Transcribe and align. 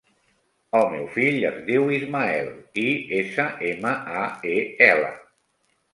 El 0.79 0.85
meu 0.93 1.03
fill 1.17 1.37
es 1.49 1.59
diu 1.67 1.85
Ismael: 1.99 2.49
i, 2.85 2.87
essa, 3.21 3.45
ema, 3.73 3.95
a, 4.23 4.25
e, 4.55 4.57
ela. 4.91 5.17